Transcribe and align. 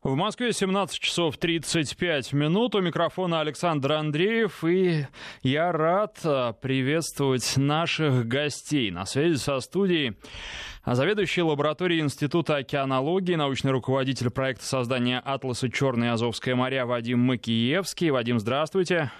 В 0.00 0.14
Москве 0.14 0.52
17 0.52 1.00
часов 1.00 1.38
35 1.38 2.32
минут. 2.32 2.76
У 2.76 2.80
микрофона 2.80 3.40
Александр 3.40 3.94
Андреев. 3.94 4.62
И 4.62 5.08
я 5.42 5.72
рад 5.72 6.20
а, 6.22 6.52
приветствовать 6.52 7.56
наших 7.56 8.28
гостей. 8.28 8.92
На 8.92 9.06
связи 9.06 9.34
со 9.38 9.58
студией 9.58 10.16
заведующий 10.86 11.42
лабораторией 11.42 12.00
Института 12.00 12.58
океанологии, 12.58 13.34
научный 13.34 13.72
руководитель 13.72 14.30
проекта 14.30 14.66
создания 14.66 15.18
«Атласа 15.18 15.68
Черное 15.68 16.10
и 16.10 16.12
Азовское 16.12 16.54
моря» 16.54 16.86
Вадим 16.86 17.18
Макиевский. 17.18 18.10
Вадим, 18.10 18.38
здравствуйте. 18.38 19.10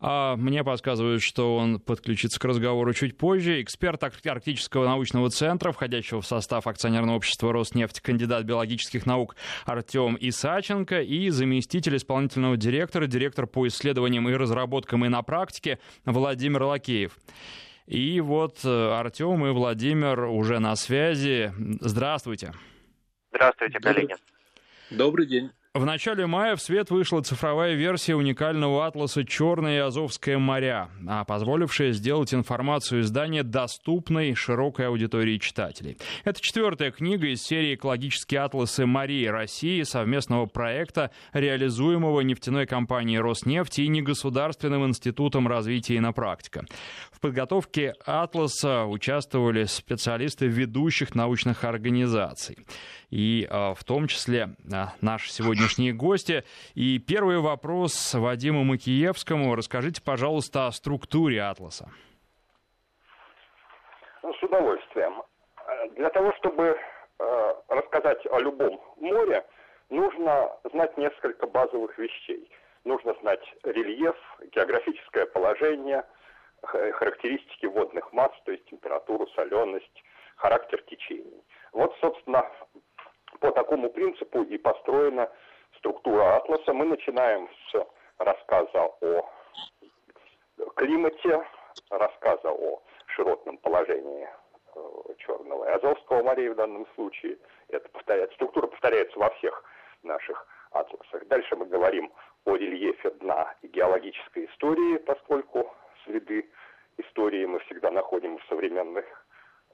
А 0.00 0.36
мне 0.36 0.62
подсказывают, 0.62 1.22
что 1.22 1.56
он 1.56 1.80
подключится 1.80 2.38
к 2.38 2.44
разговору 2.44 2.92
чуть 2.92 3.16
позже. 3.16 3.60
Эксперт 3.60 4.02
Арктического 4.02 4.86
научного 4.86 5.28
центра, 5.30 5.72
входящего 5.72 6.20
в 6.20 6.26
состав 6.26 6.68
акционерного 6.68 7.16
общества 7.16 7.52
«Роснефть», 7.52 8.00
кандидат 8.00 8.44
биологических 8.44 9.06
наук 9.06 9.34
Артем 9.64 10.16
Исаченко 10.20 11.02
и 11.02 11.30
заместитель 11.30 11.96
исполнительного 11.96 12.56
директора, 12.56 13.06
директор 13.06 13.48
по 13.48 13.66
исследованиям 13.66 14.28
и 14.28 14.34
разработкам 14.34 15.04
и 15.04 15.08
на 15.08 15.22
практике 15.22 15.80
Владимир 16.04 16.62
Лакеев. 16.62 17.16
И 17.86 18.20
вот 18.20 18.58
э, 18.64 18.68
Артем 18.68 19.46
и 19.46 19.50
Владимир 19.50 20.24
уже 20.24 20.58
на 20.60 20.76
связи. 20.76 21.52
Здравствуйте. 21.80 22.52
Здравствуйте, 23.32 23.80
коллеги. 23.80 24.14
Добрый 24.90 25.26
день. 25.26 25.50
В 25.74 25.84
начале 25.84 26.26
мая 26.26 26.56
в 26.56 26.62
свет 26.62 26.88
вышла 26.88 27.20
цифровая 27.20 27.74
версия 27.74 28.14
уникального 28.14 28.86
атласа 28.86 29.22
«Черное 29.22 29.76
и 29.76 29.80
Азовское 29.80 30.38
моря», 30.38 30.88
а 31.06 31.24
позволившая 31.24 31.92
сделать 31.92 32.32
информацию 32.32 33.02
издания 33.02 33.42
доступной 33.42 34.34
широкой 34.34 34.88
аудитории 34.88 35.36
читателей. 35.36 35.98
Это 36.24 36.40
четвертая 36.40 36.90
книга 36.90 37.26
из 37.26 37.42
серии 37.42 37.74
«Экологические 37.74 38.40
атласы 38.40 38.86
морей 38.86 39.28
России» 39.28 39.82
совместного 39.82 40.46
проекта, 40.46 41.10
реализуемого 41.34 42.22
нефтяной 42.22 42.66
компанией 42.66 43.20
«Роснефть» 43.20 43.80
и 43.80 43.88
негосударственным 43.88 44.86
институтом 44.86 45.46
развития 45.48 45.96
и 45.96 46.00
на 46.00 46.12
практика. 46.12 46.64
В 47.12 47.20
подготовке 47.20 47.92
атласа 48.06 48.86
участвовали 48.86 49.64
специалисты 49.64 50.46
ведущих 50.46 51.14
научных 51.14 51.64
организаций 51.64 52.56
и 53.10 53.46
а, 53.50 53.74
в 53.74 53.84
том 53.84 54.06
числе 54.06 54.54
а, 54.70 54.94
наши 55.00 55.32
сегодняшние 55.58 55.92
гости. 55.92 56.44
И 56.74 56.98
первый 56.98 57.38
вопрос 57.40 58.14
Вадиму 58.14 58.64
Макиевскому. 58.64 59.54
Расскажите, 59.56 60.00
пожалуйста, 60.02 60.66
о 60.66 60.72
структуре 60.72 61.42
атласа. 61.42 61.90
Ну, 64.22 64.32
с 64.34 64.42
удовольствием. 64.42 65.22
Для 65.96 66.10
того, 66.10 66.32
чтобы 66.38 66.76
э, 67.18 67.54
рассказать 67.68 68.24
о 68.30 68.38
любом 68.38 68.80
море, 69.00 69.44
нужно 69.90 70.50
знать 70.72 70.96
несколько 70.96 71.46
базовых 71.46 71.98
вещей. 71.98 72.50
Нужно 72.84 73.14
знать 73.20 73.42
рельеф, 73.64 74.16
географическое 74.52 75.26
положение, 75.26 76.04
характеристики 76.62 77.66
водных 77.66 78.12
масс, 78.12 78.32
то 78.44 78.52
есть 78.52 78.64
температуру, 78.66 79.26
соленость, 79.34 80.04
характер 80.36 80.82
течений. 80.88 81.42
Вот, 81.72 81.94
собственно, 82.00 82.44
по 83.40 83.50
такому 83.52 83.90
принципу 83.90 84.42
и 84.42 84.56
построена 84.58 85.28
структура 85.78 86.36
атласа. 86.36 86.72
Мы 86.72 86.84
начинаем 86.84 87.48
с 87.70 87.86
рассказа 88.18 88.90
о 89.00 89.28
климате, 90.76 91.42
рассказа 91.90 92.50
о 92.50 92.82
широтном 93.06 93.58
положении 93.58 94.28
э, 94.74 94.80
Черного 95.18 95.64
и 95.64 95.72
Азовского 95.72 96.22
морей 96.22 96.48
в 96.50 96.56
данном 96.56 96.86
случае. 96.94 97.38
Это 97.68 97.88
повторяется, 97.90 98.34
структура 98.36 98.66
повторяется 98.66 99.18
во 99.18 99.30
всех 99.30 99.64
наших 100.02 100.46
атласах. 100.72 101.26
Дальше 101.28 101.56
мы 101.56 101.66
говорим 101.66 102.12
о 102.44 102.56
рельефе 102.56 103.10
дна 103.10 103.54
и 103.62 103.68
геологической 103.68 104.46
истории, 104.46 104.98
поскольку 104.98 105.72
следы 106.04 106.48
истории 106.96 107.44
мы 107.44 107.60
всегда 107.60 107.90
находим 107.90 108.38
в 108.38 108.44
современных, 108.46 109.04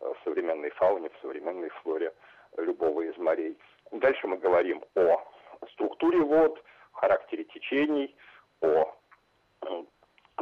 э, 0.00 0.12
в 0.12 0.24
современной 0.24 0.70
фауне, 0.70 1.08
в 1.08 1.20
современной 1.20 1.70
флоре 1.70 2.12
любого 2.58 3.02
из 3.02 3.16
морей. 3.18 3.58
Дальше 3.90 4.26
мы 4.26 4.36
говорим 4.36 4.82
о 4.96 5.24
структуре 5.72 6.20
вод, 6.20 6.62
характере 6.92 7.44
течений, 7.44 8.14
о 8.60 8.92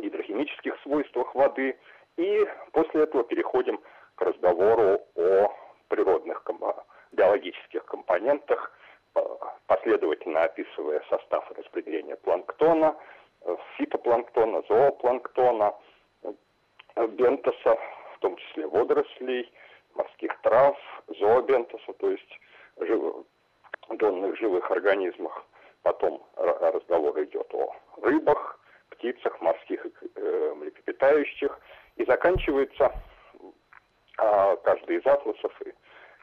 гидрохимических 0.01 0.79
свойствах 0.83 1.35
воды. 1.35 1.79
И 2.17 2.47
после 2.73 3.03
этого 3.05 3.25
переходим 3.25 3.81
к 4.15 4.23
разговору 4.23 5.01
о 5.17 5.55
природных 5.89 6.45
биологических 7.13 7.85
компонентах, 7.85 8.73
последовательно 9.67 10.45
описывая 10.45 11.03
состав 11.09 11.51
распределения 11.57 12.17
планктона, 12.17 12.97
фитопланктона, 13.77 14.63
зоопланктона, 14.69 15.75
бентоса, 16.97 17.79
в 18.15 18.19
том 18.21 18.37
числе 18.37 18.67
водорослей, 18.67 19.53
морских 19.95 20.41
трав, 20.43 20.79
зообентоса, 21.19 21.93
то 21.95 22.11
есть. 22.11 22.41
Донных 23.99 24.37
живых 24.39 24.71
организмах. 24.71 25.45
Потом 25.83 26.25
разговор 26.37 27.23
идет 27.23 27.53
о 27.55 27.75
рыбах, 28.03 28.59
птицах, 28.91 29.41
морских 29.41 29.85
э, 30.15 30.55
млекопитающих. 30.57 31.59
И 31.97 32.05
заканчивается 32.05 32.93
э, 34.19 34.57
каждый 34.65 34.97
из 34.97 35.07
атласов, 35.07 35.53
и 35.67 35.73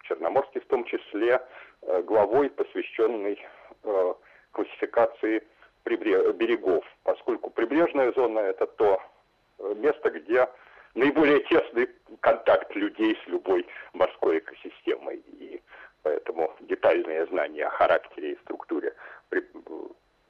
Черноморский 0.04 0.62
в 0.62 0.66
том 0.66 0.84
числе, 0.86 1.42
э, 1.82 2.02
главой, 2.04 2.50
посвященной 2.50 3.40
э, 3.84 4.14
классификации 4.52 5.44
берегов, 5.86 6.86
поскольку 7.04 7.50
прибрежная 7.50 8.12
зона– 8.14 8.40
это 8.40 8.68
то 8.68 9.02
э, 9.60 9.74
место, 9.76 10.10
где 10.10 10.48
наиболее 10.96 11.40
тесный 11.42 11.90
контакт 12.22 12.76
людей 12.76 13.18
с 13.24 13.28
любой 13.28 13.66
морской 13.94 14.40
экосистемой. 14.40 15.18
И 15.28 15.62
поэтому 16.04 16.54
детальные 16.62 17.26
знания 17.28 17.66
о 17.66 17.72
характере 17.72 18.34
и 18.34 18.40
структуре 18.42 18.94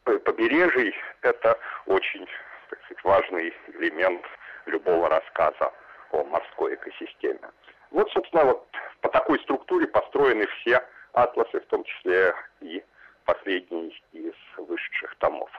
побережий– 0.03 0.95
это 1.21 1.57
очень 1.85 2.27
сказать, 2.67 3.03
важный 3.03 3.53
элемент 3.67 4.25
любого 4.65 5.09
рассказа 5.09 5.71
о 6.11 6.23
морской 6.23 6.75
экосистеме. 6.75 7.51
Вот, 7.91 8.09
собственно, 8.11 8.45
вот 8.45 8.67
по 9.01 9.09
такой 9.09 9.39
структуре 9.39 9.87
построены 9.87 10.47
все 10.47 10.83
атласы, 11.13 11.59
в 11.59 11.65
том 11.65 11.83
числе 11.83 12.33
и 12.61 12.83
последний 13.25 14.01
из 14.11 14.33
вышедших 14.57 15.15
томов. 15.17 15.49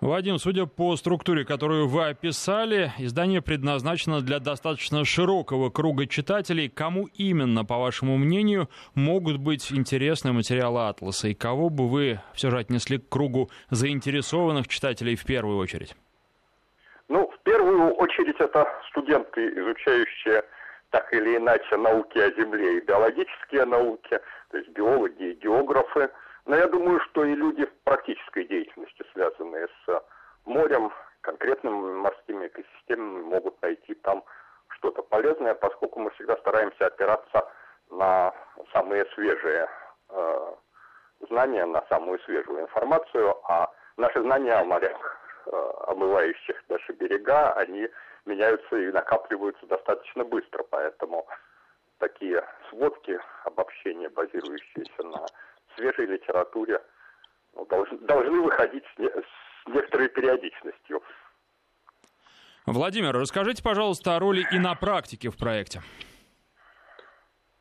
Вадим, 0.00 0.38
судя 0.38 0.66
по 0.66 0.96
структуре, 0.96 1.44
которую 1.44 1.86
вы 1.86 2.08
описали, 2.08 2.92
издание 2.98 3.40
предназначено 3.40 4.20
для 4.20 4.40
достаточно 4.40 5.04
широкого 5.04 5.70
круга 5.70 6.06
читателей. 6.06 6.68
Кому 6.68 7.08
именно, 7.14 7.64
по 7.64 7.78
вашему 7.78 8.18
мнению, 8.18 8.68
могут 8.94 9.38
быть 9.38 9.72
интересны 9.72 10.32
материалы 10.32 10.88
«Атласа» 10.88 11.28
и 11.28 11.34
кого 11.34 11.70
бы 11.70 11.88
вы 11.88 12.20
все 12.34 12.50
же 12.50 12.58
отнесли 12.58 12.98
к 12.98 13.08
кругу 13.08 13.50
заинтересованных 13.70 14.66
читателей 14.68 15.14
в 15.14 15.24
первую 15.24 15.58
очередь? 15.58 15.94
Ну, 17.08 17.30
в 17.30 17.42
первую 17.44 17.92
очередь 17.94 18.36
это 18.40 18.66
студенты, 18.90 19.48
изучающие 19.48 20.42
так 20.90 21.12
или 21.12 21.36
иначе 21.36 21.76
науки 21.76 22.18
о 22.18 22.30
Земле 22.32 22.78
и 22.78 22.80
биологические 22.84 23.64
науки, 23.64 24.18
то 24.50 24.58
есть 24.58 24.70
биологи 24.70 25.30
и 25.30 25.34
географы– 25.34 26.10
но 26.46 26.56
я 26.56 26.68
думаю, 26.68 27.00
что 27.00 27.24
и 27.24 27.34
люди 27.34 27.64
в 27.64 27.74
практической 27.84 28.44
деятельности, 28.44 29.04
связанные 29.12 29.68
с 29.86 30.04
морем, 30.44 30.92
конкретными 31.22 31.94
морскими 31.94 32.48
экосистемами, 32.48 33.22
могут 33.22 33.60
найти 33.62 33.94
там 33.94 34.22
что-то 34.68 35.02
полезное, 35.02 35.54
поскольку 35.54 36.00
мы 36.00 36.10
всегда 36.10 36.36
стараемся 36.36 36.86
опираться 36.86 37.48
на 37.90 38.34
самые 38.72 39.06
свежие 39.14 39.68
э, 40.10 40.54
знания, 41.30 41.64
на 41.64 41.82
самую 41.88 42.18
свежую 42.20 42.60
информацию, 42.60 43.34
а 43.48 43.72
наши 43.96 44.20
знания 44.20 44.52
о 44.52 44.64
морях, 44.64 45.18
э, 45.46 45.72
омывающих 45.86 46.62
наши 46.68 46.92
берега, 46.92 47.52
они 47.54 47.88
меняются 48.26 48.76
и 48.76 48.92
накапливаются 48.92 49.66
достаточно 49.66 50.24
быстро, 50.24 50.62
поэтому 50.64 51.26
такие 51.98 52.44
сводки, 52.68 53.18
обобщения, 53.44 54.10
базирующиеся 54.10 55.02
на 55.02 55.26
свежей 55.76 56.06
литературе 56.06 56.80
ну, 57.54 57.66
должны, 57.66 57.98
должны 57.98 58.40
выходить 58.40 58.84
с, 58.94 58.98
не, 58.98 59.08
с 59.08 59.66
некоторой 59.66 60.08
периодичностью. 60.08 61.02
Владимир, 62.66 63.12
расскажите, 63.12 63.62
пожалуйста, 63.62 64.16
о 64.16 64.18
роли 64.18 64.46
и 64.50 64.58
на 64.58 64.74
практике 64.74 65.30
в 65.30 65.36
проекте. 65.36 65.82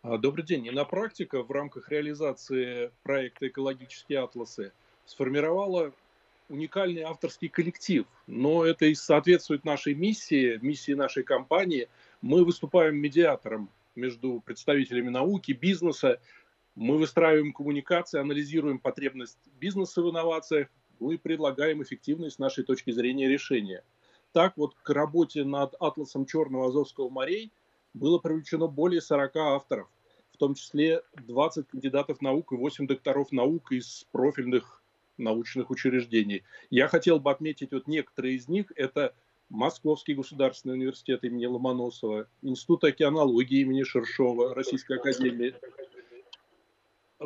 А, 0.02 0.18
добрый 0.18 0.46
день. 0.46 0.66
И 0.66 0.72
на 0.72 0.86
практика 0.86 1.44
в 1.44 1.52
рамках 1.52 1.90
реализации 1.90 2.92
проекта 3.04 3.48
«Экологические 3.48 4.20
атласы» 4.20 4.72
сформировала 5.06 5.92
уникальный 6.50 7.02
авторский 7.04 7.50
коллектив. 7.50 8.06
Но 8.28 8.66
это 8.66 8.86
и 8.86 8.96
соответствует 8.96 9.66
нашей 9.66 9.94
миссии, 9.94 10.60
миссии 10.62 10.94
нашей 10.94 11.24
компании. 11.24 11.90
Мы 12.22 12.46
выступаем 12.46 12.96
медиатором 12.96 13.70
между 13.96 14.42
представителями 14.46 15.10
науки, 15.10 15.52
бизнеса 15.52 16.20
Мы 16.76 16.98
выстраиваем 16.98 17.54
коммуникации, 17.54 18.20
анализируем 18.20 18.80
потребность 18.80 19.38
бизнеса 19.60 20.02
в 20.02 20.10
инновациях, 20.10 20.70
мы 21.00 21.18
предлагаем 21.18 21.84
эффективные 21.84 22.32
с 22.32 22.40
нашей 22.40 22.64
точки 22.64 22.92
зрения 22.92 23.28
решения. 23.28 23.84
Так 24.32 24.58
вот, 24.58 24.74
к 24.74 24.90
работе 24.90 25.44
над 25.44 25.76
атласом 25.80 26.26
Черного 26.26 26.68
Азовского 26.68 27.10
морей 27.10 27.52
было 27.94 28.18
привлечено 28.18 28.68
более 28.68 29.02
40 29.02 29.36
авторов, 29.36 29.88
в 30.32 30.38
том 30.38 30.56
числе 30.56 31.04
20 31.28 31.68
кандидатов 31.68 32.22
наук 32.22 32.52
и 32.52 32.56
8 32.56 32.88
докторов 32.88 33.32
наук 33.32 33.72
из 33.72 34.08
профильных 34.12 34.82
научных 35.18 35.70
учреждений. 35.70 36.44
Я 36.72 36.88
хотел 36.88 37.20
бы 37.20 37.30
отметить 37.30 37.72
вот 37.72 37.88
некоторые 37.88 38.36
из 38.36 38.48
них. 38.48 38.72
Это 38.76 39.14
Московский 39.50 40.16
государственный 40.16 40.74
университет 40.74 41.24
имени 41.24 41.46
Ломоносова, 41.46 42.28
Институт 42.42 42.84
океанологии 42.86 43.62
имени 43.62 43.84
Шершова, 43.84 44.56
Российская 44.56 44.96
академия, 44.96 45.54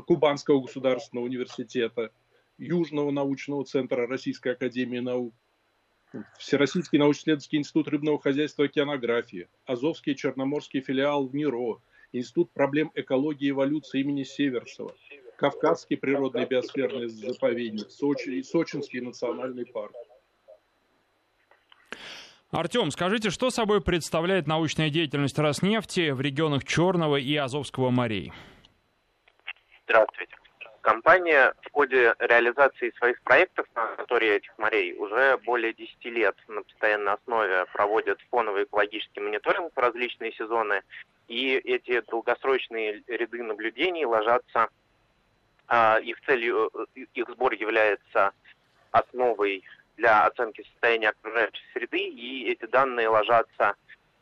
Кубанского 0.05 0.61
государственного 0.61 1.25
университета, 1.25 2.11
Южного 2.57 3.11
научного 3.11 3.65
центра 3.65 4.07
Российской 4.07 4.53
академии 4.53 4.99
наук, 4.99 5.33
Всероссийский 6.39 6.97
научно-исследовательский 6.99 7.59
институт 7.59 7.89
рыбного 7.89 8.19
хозяйства 8.19 8.63
и 8.63 8.65
океанографии, 8.67 9.47
Азовский 9.65 10.15
черноморский 10.15 10.81
филиал 10.81 11.27
в 11.27 11.35
НИРО, 11.35 11.81
Институт 12.13 12.51
проблем 12.51 12.91
экологии 12.95 13.47
и 13.47 13.49
эволюции 13.49 13.99
имени 13.99 14.23
Северцева, 14.23 14.95
Кавказский 15.35 15.97
природный 15.97 16.45
биосферный 16.45 17.07
заповедник, 17.07 17.91
Сочи, 17.91 18.41
Сочинский 18.41 19.01
национальный 19.01 19.65
парк. 19.65 19.93
Артем, 22.49 22.91
скажите, 22.91 23.29
что 23.29 23.49
собой 23.49 23.81
представляет 23.81 24.47
научная 24.47 24.89
деятельность 24.89 25.37
Роснефти 25.37 26.11
в 26.11 26.21
регионах 26.21 26.63
Черного 26.63 27.17
и 27.17 27.35
Азовского 27.35 27.89
морей? 27.89 28.31
Здравствуйте. 29.89 30.35
Компания 30.81 31.53
в 31.61 31.71
ходе 31.71 32.13
реализации 32.19 32.91
своих 32.97 33.21
проектов 33.21 33.65
на 33.73 33.95
территории 33.95 34.33
этих 34.33 34.57
морей 34.57 34.93
уже 34.97 35.37
более 35.45 35.73
10 35.73 36.05
лет 36.05 36.35
на 36.49 36.61
постоянной 36.61 37.13
основе 37.13 37.65
проводит 37.71 38.19
фоновый 38.29 38.65
экологический 38.65 39.21
мониторинг 39.21 39.71
в 39.73 39.79
различные 39.79 40.33
сезоны, 40.33 40.81
и 41.29 41.53
эти 41.53 42.01
долгосрочные 42.01 43.01
ряды 43.07 43.41
наблюдений 43.43 44.05
ложатся, 44.05 44.67
а, 45.67 45.99
их 45.99 46.19
целью, 46.25 46.69
э, 46.73 47.05
их 47.13 47.29
сбор 47.29 47.53
является 47.53 48.33
основой 48.91 49.63
для 49.95 50.25
оценки 50.25 50.63
состояния 50.73 51.09
окружающей 51.09 51.63
среды, 51.73 51.99
и 51.99 52.51
эти 52.51 52.65
данные 52.65 53.07
ложатся 53.07 53.75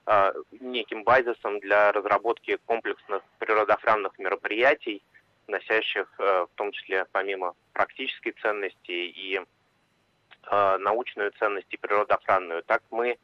а, 0.06 0.32
неким 0.60 1.04
базисом 1.04 1.60
для 1.60 1.92
разработки 1.92 2.60
комплексных 2.68 3.24
природоохранных 3.40 4.20
мероприятий, 4.20 5.02
носящих 5.48 6.08
э, 6.18 6.46
в 6.52 6.56
том 6.56 6.72
числе 6.72 7.06
помимо 7.12 7.54
практической 7.74 8.32
ценности 8.42 8.92
и 8.92 9.40
э, 9.40 10.78
научную 10.78 11.32
ценность 11.40 11.72
и 11.72 11.78
природоохранную. 11.78 12.64
Так 12.64 12.84
мы 12.92 13.18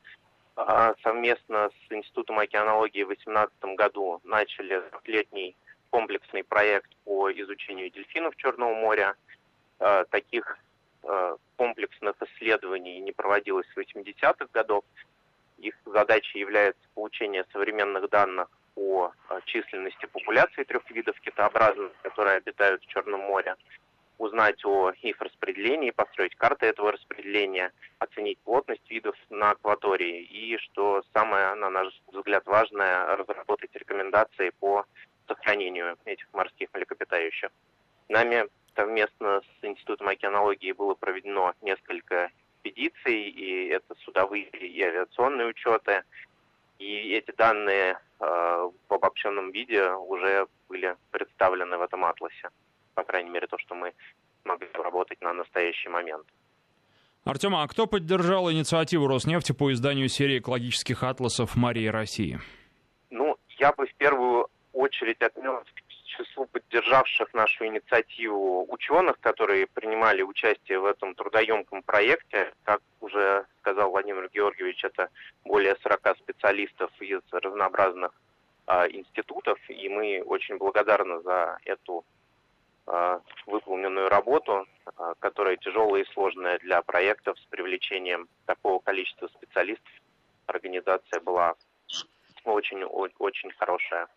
э, 0.56 0.94
совместно 1.03 1.69
с 1.69 1.94
Институтом 1.94 2.39
океанологии 2.39 3.03
в 3.03 3.07
2018 3.07 3.56
году 3.75 4.21
начали 4.23 4.83
летний 5.06 5.56
комплексный 5.89 6.44
проект 6.44 6.89
по 7.03 7.31
изучению 7.31 7.91
дельфинов 7.91 8.35
Черного 8.38 8.74
моря. 8.74 9.15
Таких 10.12 10.59
комплексных 11.56 12.15
исследований 12.21 13.00
не 13.00 13.12
проводилось 13.12 13.65
с 13.74 13.77
80-х 13.77 14.45
годов. 14.53 14.85
Их 15.57 15.74
задачей 15.85 16.38
является 16.38 16.88
получение 16.94 17.44
современных 17.51 18.07
данных 18.12 18.47
по 18.75 19.13
э, 19.29 19.39
численности 19.45 20.06
популяции 20.06 20.63
трех 20.63 20.89
видов 20.91 21.19
китообразных, 21.21 21.91
которые 22.01 22.38
обитают 22.38 22.83
в 22.83 22.88
Черном 22.88 23.21
море, 23.21 23.56
узнать 24.18 24.63
о 24.65 24.91
их 25.01 25.19
распределении, 25.19 25.91
построить 25.91 26.35
карты 26.35 26.68
этого 26.68 26.91
распределения, 26.91 27.71
оценить 28.00 28.38
плотность 28.39 28.89
видов 28.89 29.15
на 29.29 29.51
акватории 29.51 30.21
и, 30.21 30.57
что 30.57 31.03
самое, 31.13 31.56
на 31.56 31.69
наш 31.69 31.88
взгляд, 32.07 32.45
важное, 32.45 33.15
разработать 33.15 33.73
рекомендации 33.73 34.51
по 34.59 34.85
сохранению 35.27 35.97
этих 36.06 36.27
морских 36.33 36.69
млекопитающих. 36.74 37.50
Нами 38.09 38.47
совместно 38.75 39.41
с 39.41 39.65
Институтом 39.65 40.07
океанологии 40.07 40.71
было 40.71 40.94
проведено 40.94 41.53
несколько 41.62 42.31
экспедиций, 42.63 43.29
и 43.29 43.67
это 43.69 43.95
судовые 44.06 44.45
и 44.50 44.81
авиационные 44.81 45.47
учеты, 45.47 46.03
и 46.81 47.13
эти 47.13 47.31
данные 47.31 47.97
э, 48.19 48.25
в 48.25 48.93
обобщенном 48.93 49.51
виде 49.51 49.91
уже 49.91 50.47
были 50.67 50.95
представлены 51.11 51.77
в 51.77 51.81
этом 51.81 52.03
атласе. 52.05 52.49
По 52.95 53.03
крайней 53.03 53.29
мере, 53.29 53.47
то, 53.47 53.57
что 53.59 53.75
мы 53.75 53.93
могли 54.43 54.67
работать 54.73 55.21
на 55.21 55.33
настоящий 55.33 55.89
момент. 55.89 56.25
Артем, 57.23 57.55
а 57.55 57.67
кто 57.67 57.85
поддержал 57.85 58.51
инициативу 58.51 59.07
Роснефти 59.07 59.51
по 59.51 59.71
изданию 59.71 60.09
серии 60.09 60.39
экологических 60.39 61.03
атласов 61.03 61.55
Марии 61.55 61.85
России? 61.85 62.39
Ну, 63.11 63.37
я 63.59 63.71
бы 63.73 63.85
в 63.85 63.93
первую 63.95 64.47
очередь 64.73 65.21
отнес 65.21 65.63
числу 66.11 66.45
поддержавших 66.45 67.33
нашу 67.33 67.65
инициативу 67.65 68.65
ученых, 68.69 69.19
которые 69.19 69.67
принимали 69.67 70.21
участие 70.21 70.79
в 70.79 70.85
этом 70.85 71.15
трудоемком 71.15 71.83
проекте. 71.83 72.53
Как 72.63 72.81
уже 72.99 73.45
сказал 73.61 73.91
Владимир 73.91 74.29
Георгиевич, 74.29 74.83
это 74.83 75.09
более 75.43 75.75
40 75.77 76.17
специалистов 76.17 76.91
из 76.99 77.21
разнообразных 77.31 78.11
а, 78.67 78.87
институтов, 78.87 79.57
и 79.69 79.89
мы 79.89 80.21
очень 80.23 80.57
благодарны 80.57 81.21
за 81.21 81.57
эту 81.65 82.05
а, 82.85 83.21
выполненную 83.45 84.09
работу, 84.09 84.67
а, 84.97 85.13
которая 85.19 85.57
тяжелая 85.57 86.03
и 86.03 86.11
сложная 86.13 86.59
для 86.59 86.81
проектов 86.81 87.39
с 87.39 87.45
привлечением 87.45 88.27
такого 88.45 88.79
количества 88.79 89.27
специалистов. 89.27 89.91
Организация 90.47 91.19
была 91.21 91.55
очень, 92.43 92.83
очень 92.83 93.51
хорошая. 93.51 94.07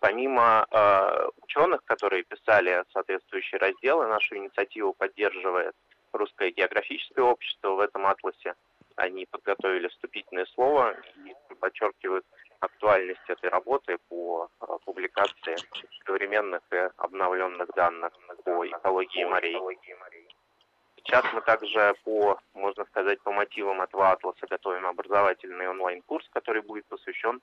Помимо 0.00 0.64
э, 0.70 1.28
ученых, 1.42 1.84
которые 1.84 2.22
писали 2.22 2.84
соответствующие 2.92 3.58
разделы, 3.58 4.06
нашу 4.06 4.36
инициативу 4.36 4.92
поддерживает 4.92 5.74
Русское 6.12 6.50
географическое 6.50 7.24
общество 7.24 7.70
в 7.70 7.80
этом 7.80 8.06
атласе. 8.06 8.54
Они 8.96 9.26
подготовили 9.26 9.88
вступительное 9.88 10.46
слово 10.46 10.96
и 11.24 11.54
подчеркивают 11.54 12.24
актуальность 12.60 13.28
этой 13.28 13.50
работы 13.50 13.98
по 14.08 14.48
э, 14.60 14.66
публикации 14.84 15.56
современных 16.06 16.62
и 16.72 16.88
обновленных 16.96 17.68
данных 17.74 18.12
по 18.44 18.66
экологии 18.66 19.24
морей. 19.24 19.58
Сейчас 20.96 21.24
мы 21.32 21.40
также 21.40 21.94
по, 22.04 22.38
можно 22.54 22.84
сказать, 22.86 23.20
по 23.22 23.32
мотивам 23.32 23.80
этого 23.80 24.10
атласа 24.10 24.46
готовим 24.48 24.86
образовательный 24.86 25.68
онлайн-курс, 25.68 26.28
который 26.30 26.62
будет 26.62 26.86
посвящен 26.86 27.40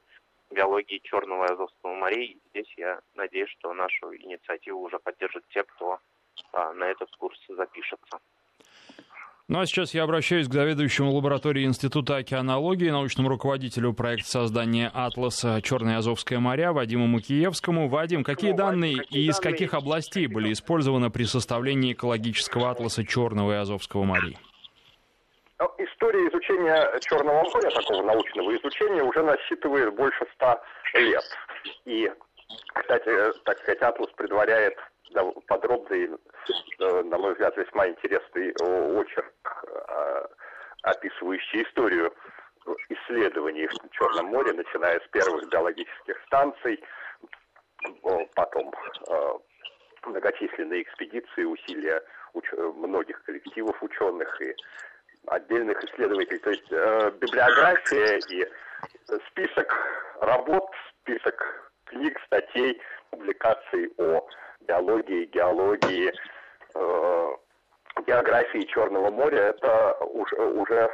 биологии 0.51 0.99
Черного 1.03 1.45
и 1.45 1.53
Азовского 1.53 1.93
морей. 1.95 2.39
Здесь 2.49 2.71
я 2.77 2.99
надеюсь, 3.15 3.49
что 3.59 3.73
нашу 3.73 4.15
инициативу 4.15 4.81
уже 4.81 4.99
поддержат 4.99 5.43
те, 5.49 5.63
кто 5.63 5.99
а, 6.53 6.73
на 6.73 6.85
этот 6.85 7.09
курс 7.17 7.39
запишется. 7.49 8.19
Ну 9.47 9.59
а 9.59 9.67
сейчас 9.67 9.93
я 9.93 10.03
обращаюсь 10.03 10.47
к 10.47 10.53
заведующему 10.53 11.11
лаборатории 11.11 11.65
Института 11.65 12.17
океанологии, 12.17 12.89
научному 12.89 13.29
руководителю 13.29 13.93
проекта 13.93 14.27
создания 14.27 14.89
«Атласа. 14.91 15.61
Черное 15.61 15.99
Азовское 15.99 16.39
моря» 16.39 16.73
Вадиму 16.73 17.05
Мукиевскому. 17.05 17.87
Вадим, 17.87 18.23
какие 18.23 18.53
данные 18.53 19.03
и 19.11 19.27
из 19.27 19.39
каких 19.39 19.75
областей 19.75 20.25
были 20.25 20.51
использованы 20.51 21.11
при 21.11 21.25
составлении 21.25 21.93
экологического 21.93 22.71
атласа 22.71 23.05
Черного 23.05 23.51
и 23.51 23.55
Азовского 23.57 24.03
морей? 24.03 24.35
Ну, 25.57 25.73
история 25.77 26.27
изучения 26.27 26.99
Черного 26.99 27.43
моря, 27.43 27.69
такого 27.69 28.03
научного 28.03 28.55
изучения, 28.57 29.01
уже 29.01 29.23
насчитывает 29.23 29.93
больше 29.93 30.27
ста 30.33 30.61
лет. 30.93 31.23
И, 31.85 32.11
кстати, 32.73 33.39
так 33.45 33.57
сказать, 33.59 33.81
Атлас 33.81 34.11
предваряет 34.17 34.77
подробный, 35.47 36.09
э, 36.79 37.03
на 37.03 37.17
мой 37.17 37.31
взгляд, 37.31 37.55
весьма 37.55 37.87
интересный 37.87 38.51
очерк, 38.97 39.33
э, 39.87 40.27
описывающий 40.83 41.63
историю 41.63 42.13
исследований 42.89 43.67
в 43.67 43.89
Черном 43.91 44.25
море, 44.25 44.51
начиная 44.51 44.99
с 44.99 45.07
первых 45.09 45.47
биологических 45.49 46.21
станций, 46.25 46.83
потом 48.35 48.73
э, 49.07 49.33
многочисленные 50.05 50.81
экспедиции, 50.81 51.45
усилия 51.45 52.03
многих 52.75 53.23
коллективов 53.23 53.81
ученых 53.81 54.41
и 54.41 54.53
отдельных 55.27 55.83
исследователей. 55.83 56.39
То 56.39 56.49
есть 56.51 56.71
э, 56.71 57.11
библиография 57.19 58.19
и 58.29 58.45
список 59.29 59.73
работ, 60.21 60.69
список 61.01 61.71
книг, 61.85 62.19
статей, 62.25 62.81
публикаций 63.11 63.91
о 63.97 64.25
биологии, 64.61 65.25
геологии, 65.25 66.13
э, 66.75 67.31
географии 68.05 68.65
Черного 68.65 69.09
моря, 69.11 69.53
это 69.55 69.93
уже, 70.01 70.35
уже 70.35 70.89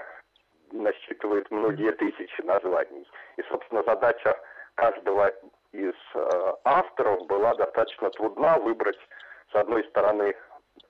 насчитывает 0.72 1.50
многие 1.52 1.92
тысячи 1.94 2.42
названий. 2.42 3.08
И, 3.38 3.44
собственно, 3.50 3.84
задача 3.84 4.38
каждого 4.76 5.32
из 5.72 5.96
э, 6.14 6.54
авторов 6.64 7.26
была 7.28 7.56
достаточно 7.56 8.10
трудна 8.12 8.58
выбрать, 8.58 9.00
с 9.52 9.56
одной 9.56 9.84
стороны, 9.86 10.36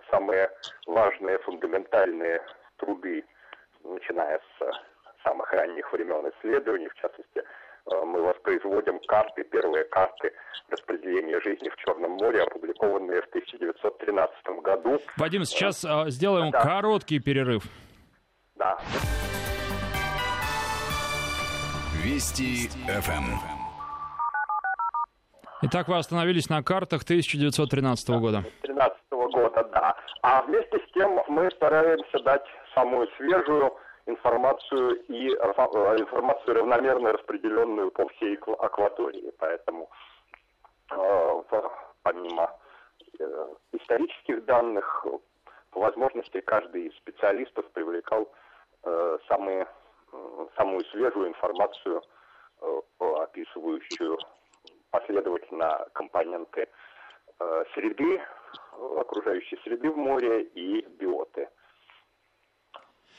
самые 0.10 0.50
важные, 0.86 1.40
фундаментальные 1.40 2.42
труды, 2.82 3.24
начиная 3.84 4.40
с 4.40 5.24
самых 5.24 5.52
ранних 5.54 5.92
времен 5.94 6.30
исследований, 6.32 6.90
в 6.90 6.96
частности, 6.96 7.40
э, 7.40 8.06
мы 8.06 8.22
воспроизводим 8.22 9.00
карты, 9.08 9.44
первые 9.44 9.86
карты 9.86 10.34
распределения 10.70 11.40
жизни 11.42 11.70
в 11.70 11.76
Черном 11.78 12.12
море, 12.14 12.44
опубликованные 12.44 13.22
в 13.22 13.26
1913 13.28 14.62
году. 14.64 15.00
Вадим, 15.18 15.46
сейчас 15.46 15.86
э, 15.86 16.10
сделаем 16.10 16.52
да. 16.52 16.62
короткий 16.62 17.20
перерыв. 17.20 17.64
Да. 18.56 18.78
Вести 22.04 22.68
ФМ. 22.88 23.38
Итак, 25.64 25.88
вы 25.88 25.98
остановились 25.98 26.50
на 26.50 26.64
картах 26.64 27.04
1913 27.04 28.10
года. 28.20 28.40
1913 28.40 29.01
года, 29.32 29.64
да. 29.74 29.96
А 30.22 30.42
вместе 30.44 30.78
с 30.80 30.92
тем 30.94 31.20
мы 31.28 31.50
стараемся 31.52 32.20
дать 32.20 32.46
самую 32.74 33.08
свежую 33.18 33.74
информацию 34.06 35.02
и 35.08 35.30
э, 35.30 35.98
информацию 36.00 36.56
равномерно 36.56 37.14
распределенную 37.14 37.92
по 37.92 38.08
всей 38.10 38.36
акватории. 38.36 39.32
Поэтому 39.40 39.90
э, 40.92 41.42
помимо 42.04 42.52
э, 43.20 43.48
исторических 43.74 44.46
данных, 44.46 45.06
по 45.72 45.80
возможности 45.80 46.42
каждый 46.42 46.88
из 46.88 46.96
специалистов 46.98 47.66
привлекал 47.72 48.28
самые, 49.30 49.68
самую 50.58 50.84
свежую 50.86 51.30
информацию, 51.30 52.02
описывающую 53.00 54.18
последовательно 54.90 55.88
компоненты 55.94 56.68
среды, 57.74 58.22
окружающей 59.00 59.58
среды 59.64 59.90
в 59.92 59.98
море 59.98 60.44
и 60.44 60.82
биоты– 60.82 61.50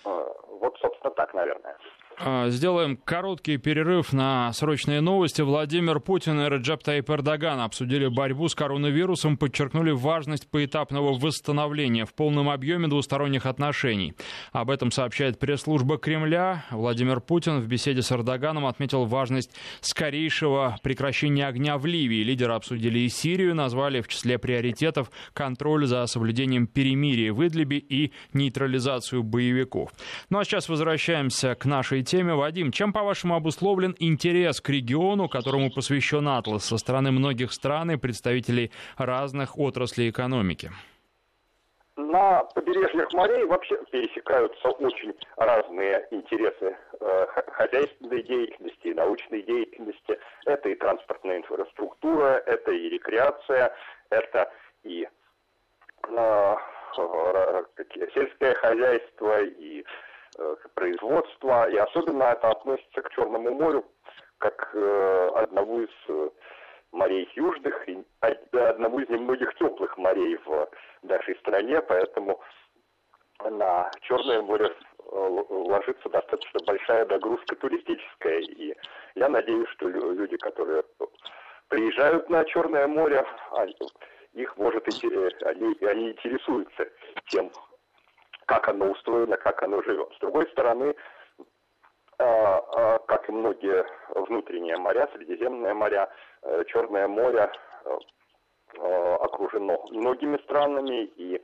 вот, 0.04 0.78
собственно, 0.78 1.12
так, 1.14 1.34
наверное. 1.34 1.76
А, 2.24 2.50
сделаем 2.50 2.96
короткий 2.96 3.56
перерыв 3.56 4.12
на 4.12 4.52
срочные 4.52 5.00
новости. 5.00 5.42
Владимир 5.42 5.98
Путин 5.98 6.40
и 6.40 6.44
Раджаб 6.44 6.80
Таип 6.84 7.10
Эрдоган 7.10 7.58
обсудили 7.58 8.06
борьбу 8.06 8.46
с 8.46 8.54
коронавирусом, 8.54 9.36
подчеркнули 9.36 9.90
важность 9.90 10.48
поэтапного 10.48 11.18
восстановления 11.18 12.04
в 12.04 12.14
полном 12.14 12.48
объеме 12.48 12.86
двусторонних 12.86 13.44
отношений. 13.44 14.14
Об 14.52 14.70
этом 14.70 14.92
сообщает 14.92 15.40
пресс-служба 15.40 15.98
Кремля. 15.98 16.64
Владимир 16.70 17.20
Путин 17.20 17.58
в 17.58 17.66
беседе 17.66 18.02
с 18.02 18.12
Эрдоганом 18.12 18.66
отметил 18.66 19.04
важность 19.04 19.50
скорейшего 19.80 20.78
прекращения 20.84 21.48
огня 21.48 21.76
в 21.76 21.86
Ливии. 21.86 22.22
Лидеры 22.22 22.52
обсудили 22.52 23.00
и 23.00 23.08
Сирию, 23.08 23.56
назвали 23.56 24.00
в 24.00 24.06
числе 24.06 24.38
приоритетов 24.38 25.10
контроль 25.32 25.86
за 25.86 26.06
соблюдением 26.06 26.68
перемирия 26.68 27.32
в 27.32 27.44
Идлибе 27.44 27.78
и 27.78 28.12
нейтрализацию 28.32 29.24
боевиков. 29.24 29.90
Ну 30.30 30.38
а 30.38 30.44
сейчас 30.44 30.68
возвращаемся 30.68 31.56
к 31.56 31.64
нашей 31.64 32.04
теме. 32.04 32.11
Вадим, 32.12 32.72
чем, 32.72 32.92
по-вашему, 32.92 33.36
обусловлен 33.36 33.96
интерес 33.98 34.60
к 34.60 34.68
региону, 34.68 35.28
которому 35.28 35.70
посвящен 35.70 36.28
Атлас 36.28 36.64
со 36.64 36.76
стороны 36.76 37.10
многих 37.10 37.52
стран 37.52 37.92
и 37.92 37.96
представителей 37.96 38.70
разных 38.98 39.58
отраслей 39.58 40.10
экономики? 40.10 40.70
На 41.96 42.44
побережьях 42.54 43.12
морей 43.14 43.44
вообще 43.46 43.78
пересекаются 43.90 44.68
очень 44.68 45.14
разные 45.36 46.06
интересы 46.10 46.76
э, 47.00 47.26
хозяйственной 47.52 48.22
деятельности 48.22 48.88
и 48.88 48.94
научной 48.94 49.42
деятельности. 49.42 50.18
Это 50.44 50.68
и 50.68 50.74
транспортная 50.74 51.38
инфраструктура, 51.38 52.42
это 52.44 52.72
и 52.72 52.90
рекреация, 52.90 53.74
это 54.10 54.52
и 54.82 55.08
э, 56.08 56.54
сельское 58.14 58.54
хозяйство, 58.54 59.42
и 59.42 59.82
Э, 59.82 60.11
производства, 60.74 61.68
и 61.68 61.76
особенно 61.76 62.24
это 62.24 62.50
относится 62.50 63.02
к 63.02 63.10
Черному 63.10 63.50
морю, 63.52 63.84
как 64.38 64.70
э, 64.74 65.30
одному 65.34 65.80
из 65.82 65.90
э, 66.08 66.30
морей 66.92 67.28
южных, 67.34 67.88
и 67.88 68.04
одному 68.20 69.00
из 69.00 69.08
немногих 69.08 69.54
теплых 69.54 69.96
морей 69.98 70.36
в 70.44 70.68
нашей 71.02 71.36
стране, 71.36 71.80
поэтому 71.82 72.40
на 73.44 73.90
Черное 74.02 74.42
море 74.42 74.72
ложится 75.10 76.08
достаточно 76.08 76.60
большая 76.66 77.04
нагрузка 77.06 77.56
туристическая, 77.56 78.38
и 78.40 78.74
я 79.14 79.28
надеюсь, 79.28 79.68
что 79.70 79.88
люди, 79.88 80.36
которые 80.38 80.84
приезжают 81.68 82.30
на 82.30 82.44
Черное 82.44 82.86
море, 82.86 83.24
их 84.32 84.56
может 84.56 84.86
они, 85.44 85.76
они 85.82 86.10
интересуются 86.10 86.88
тем, 87.26 87.50
как 88.52 88.68
оно 88.68 88.90
устроено, 88.90 89.36
как 89.38 89.62
оно 89.62 89.82
живет. 89.82 90.12
С 90.14 90.18
другой 90.20 90.46
стороны, 90.50 90.94
а, 92.18 92.58
а, 92.76 92.98
как 92.98 93.26
и 93.28 93.32
многие 93.32 93.84
внутренние 94.14 94.76
моря, 94.76 95.08
Средиземное 95.14 95.72
моря, 95.72 96.10
э, 96.42 96.64
Черное 96.68 97.08
море 97.08 97.50
э, 97.84 97.98
э, 98.78 99.14
окружено 99.14 99.82
многими 99.90 100.36
странами, 100.44 101.04
и 101.16 101.42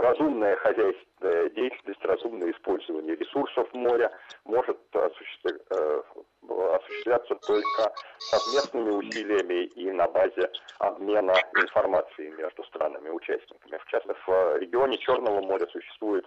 разумная 0.00 0.56
хозяйственная 0.56 1.48
деятельность, 1.50 2.04
разумное 2.04 2.50
использование 2.52 3.16
ресурсов 3.16 3.68
моря 3.72 4.10
может 4.44 4.78
осуществляться 4.92 7.34
только 7.46 7.92
совместными 8.18 8.90
усилиями 8.90 9.64
и 9.64 9.90
на 9.90 10.06
базе 10.08 10.50
обмена 10.78 11.34
информацией 11.56 12.30
между 12.30 12.64
странами-участниками. 12.64 13.78
В 13.78 13.86
частности, 13.86 14.22
в 14.26 14.58
регионе 14.58 14.98
Черного 14.98 15.40
моря 15.40 15.66
существует 15.66 16.26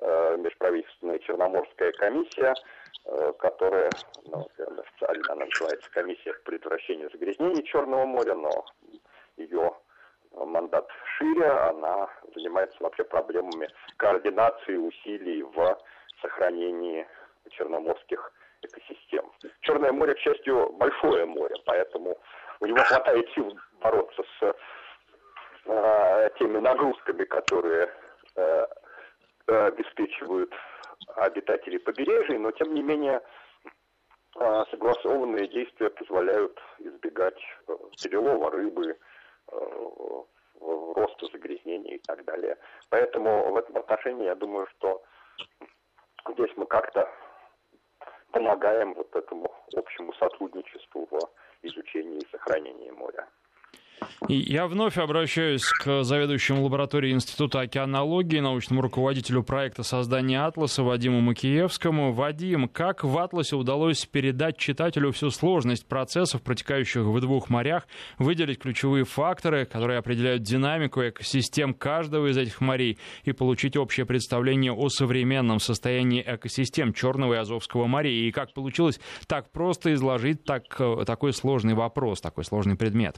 э, 0.00 0.36
межправительственная 0.38 1.18
Черноморская 1.20 1.92
комиссия, 1.92 2.54
э, 3.06 3.32
которая, 3.38 3.90
ну, 4.24 4.46
официально 4.56 5.32
она 5.32 5.46
называется 5.46 5.90
комиссия 5.90 6.34
по 6.34 6.50
предотвращению 6.50 7.10
загрязнений 7.10 7.64
Черного 7.64 8.06
моря, 8.06 8.34
но 8.34 8.64
ее 9.36 9.72
мандат 10.44 10.88
шире, 11.16 11.48
она 11.48 12.08
занимается 12.34 12.76
вообще 12.80 13.04
проблемами 13.04 13.68
координации 13.96 14.76
усилий 14.76 15.42
в 15.42 15.78
сохранении 16.20 17.06
черноморских 17.50 18.32
экосистем. 18.62 19.30
Черное 19.60 19.92
море, 19.92 20.14
к 20.14 20.18
счастью, 20.18 20.70
большое 20.74 21.26
море, 21.26 21.54
поэтому 21.64 22.18
у 22.60 22.66
него 22.66 22.78
хватает 22.78 23.28
сил 23.34 23.56
бороться 23.80 24.22
с 24.38 24.54
э, 25.66 26.30
теми 26.38 26.58
нагрузками, 26.58 27.24
которые 27.24 27.90
э, 28.36 28.66
обеспечивают 29.46 30.52
обитателей 31.16 31.78
побережья, 31.78 32.38
но 32.38 32.50
тем 32.52 32.74
не 32.74 32.82
менее 32.82 33.20
э, 34.38 34.64
согласованные 34.70 35.48
действия 35.48 35.90
позволяют 35.90 36.58
избегать 36.78 37.38
э, 37.68 37.72
перелова 38.02 38.50
рыбы, 38.50 38.96
э, 39.52 40.22
роста 40.60 41.26
загрязнений 41.26 41.96
и 41.96 41.98
так 41.98 42.24
далее. 42.24 42.56
Поэтому 42.90 43.52
в 43.52 43.56
этом 43.56 43.76
отношении 43.76 44.24
я 44.24 44.34
думаю, 44.34 44.66
что 44.68 45.02
здесь 46.32 46.50
мы 46.56 46.66
как-то 46.66 47.08
помогаем 48.32 48.94
вот 48.94 49.14
этому 49.14 49.50
общему 49.74 50.12
сотрудничеству 50.14 51.08
в 51.10 51.18
изучении 51.62 52.18
и 52.18 52.28
сохранении 52.30 52.90
моря. 52.90 53.28
Я 54.28 54.66
вновь 54.66 54.98
обращаюсь 54.98 55.64
к 55.64 56.02
заведующему 56.02 56.64
лабораторией 56.64 57.14
Института 57.14 57.60
океанологии, 57.60 58.40
научному 58.40 58.82
руководителю 58.82 59.42
проекта 59.42 59.84
создания 59.84 60.44
«Атласа» 60.44 60.82
Вадиму 60.82 61.20
Макиевскому. 61.20 62.12
Вадим, 62.12 62.68
как 62.68 63.04
в 63.04 63.16
«Атласе» 63.18 63.56
удалось 63.56 64.04
передать 64.04 64.58
читателю 64.58 65.12
всю 65.12 65.30
сложность 65.30 65.86
процессов, 65.86 66.42
протекающих 66.42 67.02
в 67.02 67.20
двух 67.20 67.48
морях, 67.50 67.86
выделить 68.18 68.58
ключевые 68.58 69.04
факторы, 69.04 69.64
которые 69.64 69.98
определяют 69.98 70.42
динамику 70.42 71.02
экосистем 71.02 71.72
каждого 71.72 72.26
из 72.26 72.36
этих 72.36 72.60
морей 72.60 72.98
и 73.24 73.32
получить 73.32 73.76
общее 73.76 74.06
представление 74.06 74.72
о 74.72 74.88
современном 74.88 75.60
состоянии 75.60 76.24
экосистем 76.26 76.92
Черного 76.92 77.34
и 77.34 77.36
Азовского 77.36 77.86
морей? 77.86 78.28
И 78.28 78.32
как 78.32 78.52
получилось 78.54 78.98
так 79.28 79.52
просто 79.52 79.94
изложить 79.94 80.44
так, 80.44 80.64
э, 80.80 81.04
такой 81.06 81.32
сложный 81.32 81.74
вопрос, 81.74 82.20
такой 82.20 82.44
сложный 82.44 82.76
предмет? 82.76 83.16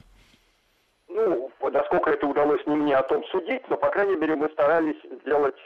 Ну, 1.26 1.50
насколько 1.70 2.10
это 2.10 2.26
удалось 2.26 2.64
не 2.66 2.76
мне 2.76 2.96
о 2.96 3.02
том 3.02 3.25
судить, 3.25 3.68
но, 3.68 3.76
по 3.76 3.88
крайней 3.88 4.16
мере, 4.16 4.37
мы 4.37 4.48
старались 4.50 5.00
сделать 5.22 5.58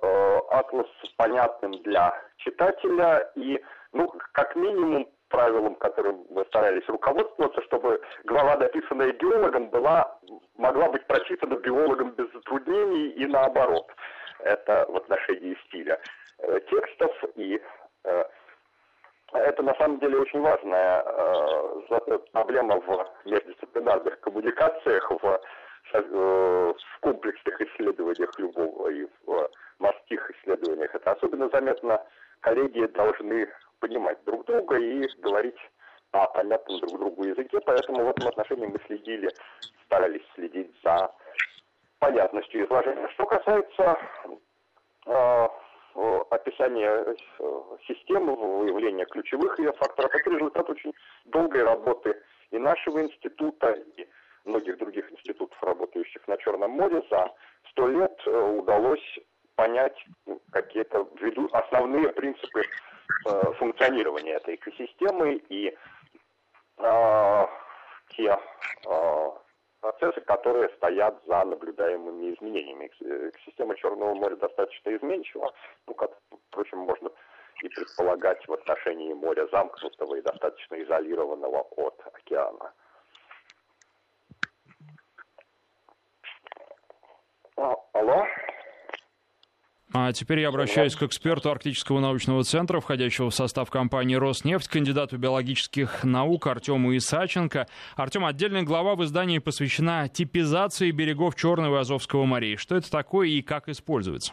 э, 0.00 0.38
атлас 0.50 0.86
понятным 1.16 1.72
для 1.82 2.14
читателя 2.36 3.30
и, 3.34 3.60
ну, 3.92 4.12
как 4.32 4.56
минимум, 4.56 5.08
правилам, 5.28 5.74
которым 5.74 6.24
мы 6.30 6.44
старались 6.44 6.86
руководствоваться, 6.88 7.60
чтобы 7.62 8.00
глава, 8.24 8.56
написанная 8.56 9.12
геологом, 9.12 9.68
была, 9.70 10.16
могла 10.56 10.88
быть 10.88 11.04
прочитана 11.06 11.56
биологом 11.56 12.12
без 12.12 12.30
затруднений 12.32 13.10
и 13.10 13.26
наоборот. 13.26 13.90
Это 14.40 14.86
в 14.88 14.96
отношении 14.96 15.58
стиля 15.66 15.98
э, 16.38 16.60
текстов 16.70 17.12
и 17.34 17.60
э, 18.04 18.24
это 19.38 19.62
на 19.62 19.74
самом 19.74 19.98
деле 19.98 20.18
очень 20.18 20.40
важная 20.40 21.02
э, 21.04 22.18
проблема 22.32 22.80
в 22.80 23.06
междисциплинарных 23.24 24.20
коммуникациях, 24.20 25.10
в, 25.10 25.40
э, 25.92 26.00
в 26.00 27.00
комплексных 27.00 27.60
исследованиях 27.60 28.38
любого 28.38 28.88
и 28.88 29.06
в 29.26 29.50
морских 29.78 30.30
исследованиях. 30.30 30.94
Это 30.94 31.12
особенно 31.12 31.48
заметно. 31.48 32.00
Коллеги 32.40 32.86
должны 32.86 33.48
понимать 33.80 34.22
друг 34.24 34.44
друга 34.46 34.76
и 34.76 35.08
говорить 35.18 35.58
на 36.12 36.26
понятном 36.26 36.78
друг 36.80 36.98
другу 36.98 37.24
языке, 37.24 37.58
поэтому 37.60 38.04
в 38.04 38.10
этом 38.10 38.28
отношении 38.28 38.66
мы 38.66 38.78
следили, 38.86 39.28
старались 39.84 40.22
следить 40.34 40.72
за 40.84 41.10
понятностью 41.98 42.64
изложения. 42.64 43.08
Что 43.08 43.26
касается 43.26 43.98
э, 45.06 45.48
описания 45.94 46.90
э, 46.90 47.14
системы, 47.86 48.34
выявления 48.34 49.06
ключевых 49.06 49.58
ее 49.58 49.72
факторов, 49.72 50.14
это 50.14 50.30
результат 50.30 50.68
очень 50.68 50.92
долгой 51.26 51.62
работы 51.62 52.20
и 52.50 52.58
нашего 52.58 53.02
института, 53.02 53.70
и 53.70 54.06
многих 54.44 54.78
других 54.78 55.10
институтов, 55.12 55.56
работающих 55.62 56.26
на 56.28 56.36
Черном 56.38 56.72
море. 56.72 57.02
За 57.10 57.32
сто 57.70 57.88
лет 57.88 58.20
э, 58.26 58.56
удалось 58.58 59.18
понять 59.54 59.96
какие-то 60.50 61.08
основные 61.52 62.08
принципы 62.10 62.62
э, 63.26 63.52
функционирования 63.58 64.34
этой 64.34 64.56
экосистемы 64.56 65.40
и 65.48 65.76
э, 66.78 67.46
те 68.08 68.38
э, 68.86 69.30
процессы, 69.84 70.20
которые 70.22 70.70
стоят 70.76 71.14
за 71.26 71.44
наблюдаемыми 71.44 72.32
изменениями. 72.34 72.90
Экосистема 73.28 73.76
Черного 73.76 74.14
моря 74.14 74.36
достаточно 74.36 74.96
изменчива, 74.96 75.52
ну, 75.86 75.94
как, 75.94 76.10
впрочем, 76.48 76.78
можно 76.78 77.10
и 77.62 77.68
предполагать 77.68 78.48
в 78.48 78.52
отношении 78.54 79.12
моря 79.12 79.46
замкнутого 79.52 80.14
и 80.14 80.22
достаточно 80.22 80.82
изолированного 80.82 81.66
от 81.76 82.00
океана. 82.14 82.72
А, 87.56 87.76
алло? 87.92 88.26
А 89.96 90.12
теперь 90.12 90.40
я 90.40 90.48
обращаюсь 90.48 90.96
к 90.96 91.04
эксперту 91.04 91.52
Арктического 91.52 92.00
научного 92.00 92.42
центра, 92.42 92.80
входящего 92.80 93.30
в 93.30 93.34
состав 93.34 93.70
компании 93.70 94.16
«Роснефть», 94.16 94.66
кандидату 94.66 95.18
биологических 95.18 96.02
наук 96.02 96.48
Артему 96.48 96.96
Исаченко. 96.96 97.68
Артем, 97.94 98.24
отдельная 98.24 98.62
глава 98.62 98.96
в 98.96 99.04
издании 99.04 99.38
посвящена 99.38 100.08
типизации 100.08 100.90
берегов 100.90 101.36
Черного 101.36 101.76
и 101.76 101.80
Азовского 101.82 102.24
морей. 102.24 102.56
Что 102.56 102.74
это 102.74 102.90
такое 102.90 103.28
и 103.28 103.40
как 103.40 103.68
используется? 103.68 104.32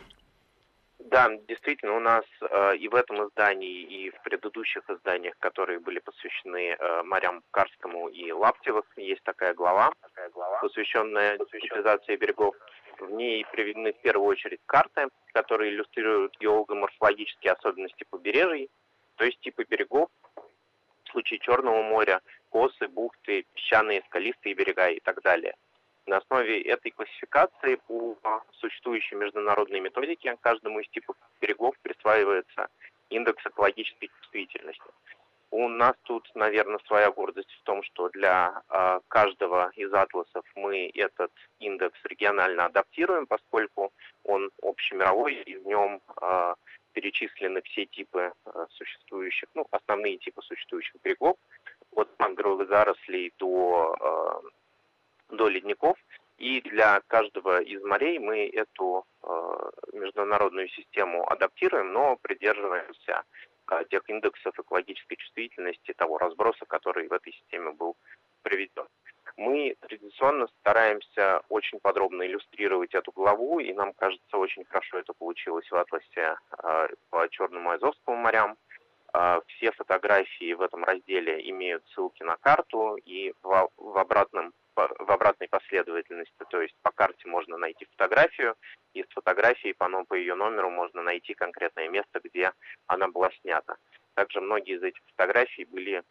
Да, 0.97 1.29
действительно, 1.47 1.97
у 1.97 1.99
нас 1.99 2.25
э, 2.41 2.77
и 2.77 2.87
в 2.87 2.95
этом 2.95 3.27
издании, 3.27 3.83
и 3.83 4.09
в 4.09 4.23
предыдущих 4.23 4.81
изданиях, 4.89 5.35
которые 5.37 5.79
были 5.79 5.99
посвящены 5.99 6.75
э, 6.79 7.03
морям 7.03 7.43
Карскому 7.51 8.07
и 8.07 8.31
Лаптевых, 8.31 8.85
есть 8.97 9.21
такая 9.23 9.53
глава, 9.53 9.91
такая 10.01 10.31
глава 10.31 10.59
посвященная 10.61 11.37
типизации 11.37 12.15
берегов 12.15 12.55
в 13.01 13.11
ней 13.11 13.45
приведены 13.51 13.93
в 13.93 14.01
первую 14.01 14.29
очередь 14.29 14.59
карты, 14.65 15.07
которые 15.31 15.71
иллюстрируют 15.71 16.37
геолого-морфологические 16.39 17.53
особенности 17.53 18.05
побережий, 18.09 18.69
то 19.15 19.25
есть 19.25 19.39
типы 19.41 19.63
берегов, 19.63 20.09
в 21.03 21.09
случае 21.11 21.39
Черного 21.39 21.81
моря, 21.83 22.21
косы, 22.49 22.87
бухты, 22.87 23.45
песчаные, 23.53 24.03
скалистые 24.07 24.55
берега 24.55 24.89
и 24.89 24.99
так 24.99 25.21
далее. 25.21 25.55
На 26.05 26.17
основе 26.17 26.61
этой 26.61 26.91
классификации 26.91 27.75
по 27.75 28.43
существующей 28.53 29.15
международной 29.15 29.79
методике 29.79 30.37
каждому 30.41 30.79
из 30.79 30.89
типов 30.89 31.15
берегов 31.39 31.75
присваивается 31.81 32.67
индекс 33.09 33.45
экологической 33.45 34.09
чувствительности. 34.19 34.83
У 35.53 35.67
нас 35.67 35.95
тут, 36.03 36.31
наверное, 36.33 36.79
своя 36.87 37.11
гордость 37.11 37.51
в 37.51 37.63
том, 37.63 37.83
что 37.83 38.07
для 38.09 38.63
э, 38.69 38.99
каждого 39.09 39.69
из 39.75 39.93
атласов 39.93 40.45
мы 40.55 40.89
этот 40.93 41.31
индекс 41.59 41.99
регионально 42.05 42.65
адаптируем, 42.65 43.27
поскольку 43.27 43.91
он 44.23 44.49
общемировой, 44.61 45.35
и 45.35 45.57
в 45.57 45.67
нем 45.67 46.01
э, 46.21 46.55
перечислены 46.93 47.61
все 47.63 47.85
типы 47.85 48.31
э, 48.45 48.65
существующих, 48.69 49.49
ну, 49.53 49.67
основные 49.71 50.17
типы 50.19 50.41
существующих 50.41 50.95
берегов, 51.03 51.35
от 51.93 52.07
мангровых 52.17 52.69
зарослей 52.69 53.33
до, 53.37 53.93
э, 53.99 55.35
до 55.35 55.49
ледников. 55.49 55.97
И 56.37 56.61
для 56.61 57.01
каждого 57.07 57.61
из 57.61 57.83
морей 57.83 58.19
мы 58.19 58.47
эту 58.47 59.05
э, 59.21 59.69
международную 59.91 60.69
систему 60.69 61.29
адаптируем, 61.29 61.91
но 61.91 62.15
придерживаемся 62.15 63.23
тех 63.89 64.09
индексов 64.09 64.57
экологической 64.59 65.15
чувствительности, 65.15 65.93
того 65.93 66.17
разброса, 66.17 66.65
который 66.65 67.07
в 67.07 67.13
этой 67.13 67.33
системе 67.33 67.71
был 67.71 67.95
приведен. 68.41 68.87
Мы 69.37 69.75
традиционно 69.79 70.47
стараемся 70.59 71.41
очень 71.49 71.79
подробно 71.79 72.23
иллюстрировать 72.23 72.93
эту 72.93 73.11
главу, 73.11 73.59
и 73.59 73.73
нам 73.73 73.93
кажется, 73.93 74.37
очень 74.37 74.65
хорошо 74.65 74.99
это 74.99 75.13
получилось 75.13 75.69
в 75.71 75.75
атласе 75.75 76.35
э, 76.63 76.87
по 77.09 77.27
Черному 77.29 77.71
и 77.71 77.75
Азовскому 77.75 78.17
морям. 78.17 78.57
Э, 79.13 79.41
все 79.47 79.71
фотографии 79.71 80.53
в 80.53 80.61
этом 80.61 80.83
разделе 80.83 81.49
имеют 81.49 81.83
ссылки 81.89 82.23
на 82.23 82.35
карту, 82.37 82.97
и 83.05 83.33
в 83.41 83.97
обратном 83.97 84.53
в 84.75 85.11
обратной 85.11 85.47
последовательности. 85.47 86.45
То 86.49 86.61
есть 86.61 86.75
по 86.81 86.91
карте 86.91 87.27
можно 87.27 87.57
найти 87.57 87.85
фотографию, 87.85 88.55
и 88.93 89.03
с 89.03 89.07
фотографией 89.09 89.73
по, 89.73 89.87
по 90.05 90.13
ее 90.13 90.35
номеру 90.35 90.69
можно 90.69 91.01
найти 91.01 91.33
конкретное 91.33 91.89
место, 91.89 92.21
где 92.23 92.51
она 92.87 93.07
была 93.07 93.31
снята. 93.41 93.75
Также 94.13 94.41
многие 94.41 94.75
из 94.75 94.83
этих 94.83 95.01
фотографий 95.11 95.65
были 95.65 96.03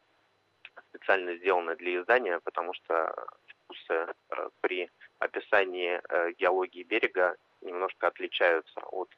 специально 0.91 1.37
сделаны 1.37 1.77
для 1.77 2.01
издания, 2.01 2.41
потому 2.41 2.73
что 2.75 3.15
вкусы 3.71 4.15
э, 4.31 4.49
при 4.61 4.91
описании 5.19 6.01
э, 6.09 6.33
геологии 6.33 6.83
берега 6.83 7.37
немножко 7.61 8.09
отличаются 8.09 8.81
от 8.81 9.09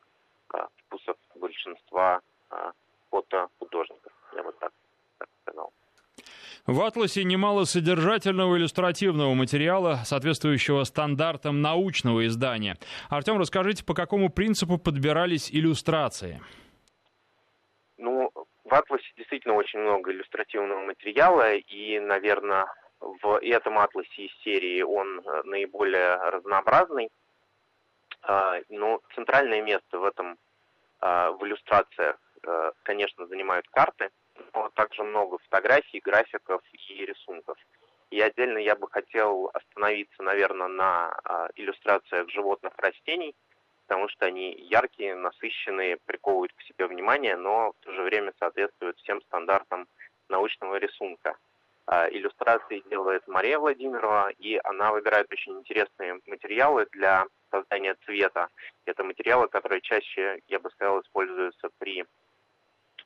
э, 0.55 0.67
вкусов 0.87 1.17
большинства 1.35 2.21
фотохудожников. 3.11 4.13
Я 4.35 4.43
вот 4.43 4.59
так, 4.59 4.73
так 5.19 5.29
сказал. 5.43 5.73
В 6.65 6.81
«Атласе» 6.83 7.25
немало 7.25 7.65
содержательного 7.65 8.57
иллюстративного 8.57 9.35
материала, 9.35 10.03
соответствующего 10.05 10.85
стандартам 10.85 11.61
научного 11.61 12.25
издания. 12.29 12.77
Артем, 13.11 13.37
расскажите, 13.37 13.85
по 13.85 13.95
какому 13.95 14.31
принципу 14.31 14.79
подбирались 14.79 15.51
иллюстрации? 15.51 16.41
Ну, 17.99 18.31
в 18.63 18.73
«Атласе» 18.73 19.11
действительно 19.17 19.55
очень 19.55 19.81
много 19.81 20.13
иллюстративного 20.13 20.85
материала, 20.85 21.53
и, 21.53 21.99
наверное, 21.99 22.67
в 23.01 23.41
этом 23.43 23.81
«Атласе» 23.81 24.27
из 24.27 24.43
серии 24.45 24.83
он 24.83 25.19
э, 25.19 25.43
наиболее 25.43 26.15
разнообразный. 26.15 27.11
А, 28.23 28.61
но 28.69 29.01
центральное 29.17 29.63
место 29.63 29.99
в 29.99 30.05
этом, 30.05 30.39
а, 31.01 31.33
в 31.33 31.45
иллюстрациях, 31.45 32.19
э, 32.47 32.71
конечно, 32.85 33.27
занимают 33.27 33.67
карты– 33.67 34.11
также 34.75 35.03
много 35.03 35.39
фотографий, 35.39 36.01
графиков 36.01 36.63
и 36.73 37.05
рисунков. 37.05 37.57
И 38.11 38.21
отдельно 38.21 38.59
я 38.59 38.77
бы 38.77 38.89
хотел 38.91 39.51
остановиться, 39.55 40.23
наверное, 40.23 40.69
на 40.69 41.19
а, 41.25 41.49
иллюстрациях 41.55 42.29
животных 42.29 42.75
растений, 42.77 43.35
потому 43.87 44.09
что 44.09 44.27
они 44.27 44.53
яркие, 44.53 45.15
насыщенные, 45.15 45.97
приковывают 46.05 46.53
к 46.53 46.63
себе 46.63 46.87
внимание, 46.87 47.37
но 47.37 47.73
в 47.73 47.85
то 47.85 47.93
же 47.93 48.03
время 48.03 48.35
соответствуют 48.39 48.99
всем 48.99 49.23
стандартам 49.23 49.87
научного 50.29 50.77
рисунка. 50.77 51.37
А, 51.87 52.09
иллюстрации 52.11 52.83
делает 52.91 53.27
Мария 53.27 53.59
Владимирова, 53.59 54.31
и 54.39 54.61
она 54.65 54.93
выбирает 54.93 55.33
очень 55.33 55.59
интересные 55.59 56.21
материалы 56.27 56.87
для 56.93 57.27
создания 57.51 57.97
цвета. 58.05 58.49
Это 58.85 59.05
материалы, 59.05 59.49
которые 59.49 59.81
чаще, 59.81 60.41
я 60.49 60.61
бы 60.61 60.71
сказал, 60.71 61.01
используются 61.01 61.71
при 61.79 62.05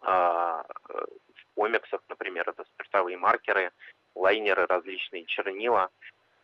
в 0.06 1.54
комиксах, 1.54 2.00
например, 2.08 2.48
это 2.48 2.64
спиртовые 2.64 3.16
маркеры, 3.16 3.72
лайнеры, 4.14 4.66
различные 4.66 5.24
чернила. 5.24 5.90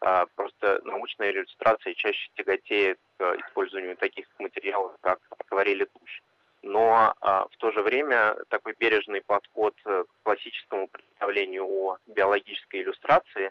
А, 0.01 0.27
просто 0.35 0.81
научная 0.85 1.31
иллюстрация 1.31 1.95
чаще 1.95 2.29
тяготеет 2.35 2.99
к 3.19 3.37
использованию 3.47 3.97
таких 3.97 4.27
материалов, 4.39 4.97
как 5.01 5.21
акварель 5.39 5.83
и 5.83 5.87
тушь. 5.87 6.23
Но 6.63 7.15
а, 7.21 7.47
в 7.49 7.57
то 7.59 7.71
же 7.71 7.83
время 7.83 8.37
такой 8.49 8.75
бережный 8.79 9.21
подход 9.23 9.75
к 9.85 10.07
классическому 10.25 10.89
представлению 10.89 11.67
о 11.67 11.99
биологической 12.07 12.83
иллюстрации, 12.83 13.51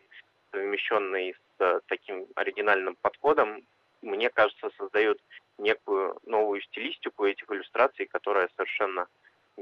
совмещенный 0.52 1.36
с 1.58 1.82
таким 1.88 2.28
оригинальным 2.36 2.96
подходом, 3.02 3.64
мне 4.02 4.30
кажется, 4.30 4.72
создает 4.78 5.20
некую 5.58 6.18
новую 6.26 6.62
стилистику 6.62 7.26
этих 7.26 7.50
иллюстраций, 7.50 8.08
которая 8.08 8.50
совершенно 8.58 9.08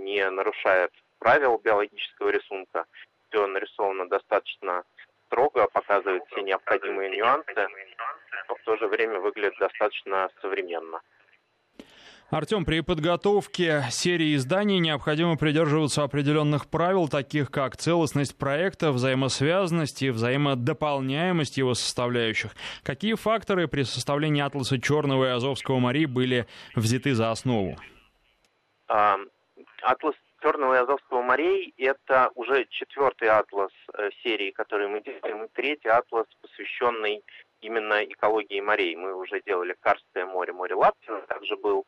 не 0.03 0.29
нарушает 0.29 0.91
правил 1.19 1.59
биологического 1.63 2.29
рисунка. 2.29 2.85
Все 3.29 3.45
нарисовано 3.47 4.07
достаточно 4.09 4.83
строго, 5.27 5.67
показывает 5.67 6.23
все 6.31 6.41
необходимые 6.41 7.15
нюансы, 7.15 7.67
но 8.47 8.55
в 8.55 8.61
то 8.63 8.77
же 8.77 8.87
время 8.87 9.19
выглядит 9.19 9.57
достаточно 9.59 10.29
современно. 10.41 11.01
Артем, 12.31 12.63
при 12.63 12.81
подготовке 12.81 13.85
серии 13.89 14.35
изданий 14.35 14.77
необходимо 14.77 15.35
придерживаться 15.35 16.03
определенных 16.03 16.67
правил, 16.67 17.07
таких 17.07 17.49
как 17.49 17.75
целостность 17.75 18.37
проекта, 18.37 18.91
взаимосвязанность 18.91 20.03
и 20.03 20.11
взаимодополняемость 20.11 21.57
его 21.57 21.73
составляющих. 21.73 22.51
Какие 22.83 23.15
факторы 23.15 23.67
при 23.67 23.81
составлении 23.81 24.43
атласа 24.43 24.79
Черного 24.79 25.25
и 25.25 25.29
Азовского 25.29 25.79
морей 25.79 26.05
были 26.05 26.45
взяты 26.75 27.15
за 27.15 27.31
основу? 27.31 27.77
Атлас 29.81 30.15
Черного 30.41 30.75
и 30.75 30.77
Азовского 30.77 31.21
морей– 31.21 31.73
это 31.77 32.31
уже 32.35 32.65
четвертый 32.69 33.29
атлас 33.29 33.71
э, 33.93 34.09
серии, 34.23 34.51
который 34.51 34.87
мы 34.87 35.01
делаем, 35.01 35.43
и 35.43 35.47
третий 35.49 35.89
атлас, 35.89 36.27
посвященный 36.41 37.23
именно 37.61 38.03
экологии 38.03 38.61
морей. 38.61 38.95
Мы 38.95 39.13
уже 39.13 39.41
делали 39.41 39.75
Карское 39.79 40.25
море, 40.25 40.53
море 40.53 40.75
Лаптина, 40.75 41.21
также 41.21 41.57
был 41.57 41.85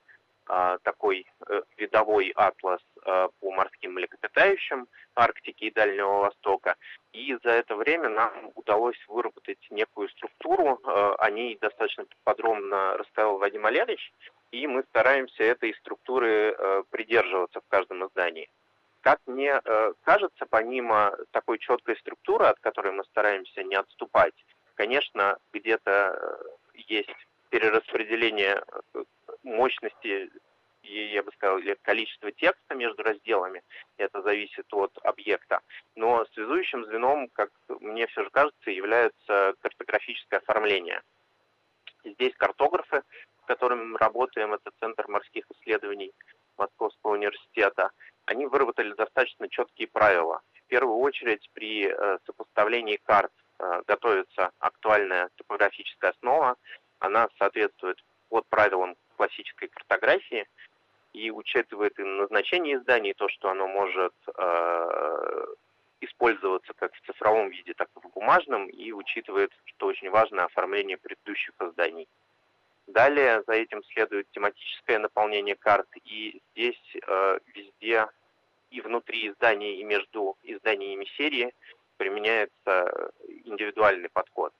а, 0.47 0.79
такой 0.79 1.25
э, 1.47 1.61
видовой 1.77 2.33
атлас 2.35 2.81
э, 3.05 3.29
по 3.39 3.51
морским 3.51 3.93
млекопитающим 3.93 4.87
Арктики 5.15 5.65
и 5.65 5.71
Дальнего 5.71 6.19
Востока. 6.19 6.75
И 7.13 7.37
за 7.43 7.51
это 7.51 7.75
время 7.77 8.09
нам 8.09 8.51
удалось 8.55 8.97
выработать 9.07 9.65
некую 9.69 10.09
структуру. 10.09 10.79
Э, 10.83 11.15
о 11.19 11.29
ней 11.29 11.57
достаточно 11.61 12.05
подробно 12.25 12.97
рассказал 12.97 13.37
Вадим 13.37 13.65
Олегович. 13.65 14.11
И 14.51 14.67
мы 14.67 14.83
стараемся 14.89 15.43
этой 15.43 15.73
структуры 15.75 16.55
придерживаться 16.91 17.61
в 17.61 17.67
каждом 17.67 18.05
издании. 18.05 18.49
Как 19.01 19.19
мне 19.25 19.61
кажется, 20.03 20.45
помимо 20.45 21.17
такой 21.31 21.57
четкой 21.57 21.95
структуры, 21.97 22.45
от 22.45 22.59
которой 22.59 22.91
мы 22.91 23.03
стараемся 23.05 23.63
не 23.63 23.75
отступать, 23.75 24.35
конечно, 24.75 25.37
где-то 25.53 26.39
есть 26.75 27.15
перераспределение 27.49 28.63
мощности 29.43 30.29
и, 30.83 31.05
я 31.13 31.23
бы 31.23 31.31
сказал, 31.33 31.59
или 31.59 31.77
количество 31.83 32.31
текста 32.31 32.75
между 32.75 33.03
разделами, 33.03 33.61
это 33.97 34.21
зависит 34.21 34.65
от 34.73 34.91
объекта. 35.03 35.61
Но 35.95 36.25
связующим 36.33 36.85
звеном, 36.85 37.27
как 37.29 37.51
мне 37.79 38.07
все 38.07 38.23
же 38.23 38.29
кажется, 38.31 38.71
является 38.71 39.53
картографическое 39.61 40.39
оформление. 40.39 41.01
Здесь 42.03 42.33
картографы, 42.35 43.03
которыми 43.51 43.83
мы 43.83 43.97
работаем, 43.97 44.53
это 44.53 44.71
Центр 44.79 45.07
морских 45.09 45.43
исследований 45.51 46.13
Московского 46.57 47.13
университета, 47.13 47.91
они 48.25 48.45
выработали 48.45 48.93
достаточно 48.93 49.49
четкие 49.49 49.89
правила. 49.89 50.39
В 50.53 50.63
первую 50.67 50.97
очередь 50.99 51.49
при 51.53 51.87
э, 51.87 52.17
сопоставлении 52.25 52.97
карт 53.03 53.31
э, 53.59 53.81
готовится 53.87 54.51
актуальная 54.59 55.29
топографическая 55.35 56.11
основа, 56.11 56.55
она 56.99 57.27
соответствует 57.37 57.97
под 58.29 58.47
правилам 58.47 58.95
классической 59.17 59.67
картографии 59.67 60.47
и 61.11 61.29
учитывает 61.29 61.99
и 61.99 62.03
назначение 62.03 62.77
издания, 62.77 63.11
и 63.11 63.19
то, 63.21 63.27
что 63.27 63.49
оно 63.49 63.67
может 63.67 64.13
э, 64.33 65.45
использоваться 65.99 66.71
как 66.73 66.93
в 66.93 67.05
цифровом 67.05 67.49
виде, 67.49 67.73
так 67.73 67.89
и 67.97 67.99
в 67.99 68.13
бумажном, 68.13 68.67
и 68.67 68.93
учитывает, 68.93 69.51
что 69.65 69.87
очень 69.87 70.09
важно, 70.09 70.45
оформление 70.45 70.97
предыдущих 70.97 71.53
изданий. 71.59 72.07
Далее 72.91 73.41
за 73.47 73.53
этим 73.53 73.81
следует 73.93 74.27
тематическое 74.31 74.99
наполнение 74.99 75.55
карт, 75.55 75.87
и 76.03 76.41
здесь 76.51 76.97
э, 77.07 77.39
везде 77.55 78.05
и 78.69 78.81
внутри 78.81 79.29
издания, 79.29 79.77
и 79.77 79.83
между 79.83 80.37
изданиями 80.43 81.05
серии 81.17 81.53
применяется 81.97 83.11
индивидуальный 83.45 84.09
подход. 84.09 84.53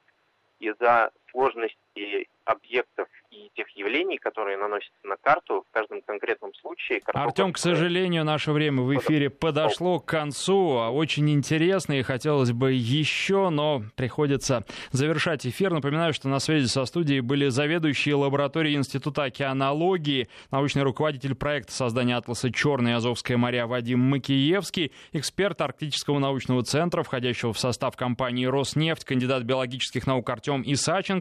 Из-за 0.60 1.12
сложности 1.32 2.28
объектов 2.46 3.08
и 3.30 3.50
тех 3.56 3.68
явлений, 3.70 4.18
которые 4.18 4.58
наносятся 4.58 5.00
на 5.04 5.16
карту 5.16 5.64
в 5.68 5.72
каждом 5.72 6.02
конкретном 6.02 6.54
случае. 6.56 7.02
Артем, 7.06 7.54
к 7.54 7.58
сожалению, 7.58 8.26
наше 8.26 8.52
время 8.52 8.82
в 8.82 8.94
эфире 8.98 9.30
подошло 9.30 10.00
к 10.00 10.06
концу. 10.06 10.92
Очень 10.92 11.30
интересно 11.30 11.94
и 11.94 12.02
хотелось 12.02 12.52
бы 12.52 12.74
еще, 12.74 13.50
но 13.50 13.84
приходится 13.96 14.66
завершать 14.92 15.46
эфир. 15.46 15.72
Напоминаю, 15.72 16.14
что 16.14 16.28
на 16.28 16.40
связи 16.40 16.66
со 16.66 16.86
студией 16.86 17.22
были 17.22 17.48
заведующие 17.48 18.16
лаборатории 18.16 18.76
Института 18.76 19.24
океанологии, 19.24 20.28
научный 20.52 20.84
руководитель 20.84 21.36
проекта 21.36 21.72
создания 21.72 22.18
атласа 22.18 22.52
«Черное 22.52 22.98
Азовское 22.98 23.38
моря» 23.38 23.68
Вадим 23.68 24.00
Макиевский, 24.00 24.92
эксперт 25.14 25.62
Арктического 25.62 26.20
научного 26.20 26.64
центра, 26.64 27.04
входящего 27.04 27.54
в 27.54 27.60
состав 27.60 27.96
компании 27.96 28.46
«Роснефть», 28.46 29.06
кандидат 29.06 29.44
биологических 29.44 30.06
наук 30.06 30.30
Артем 30.30 30.64
Исаченко 30.66 31.21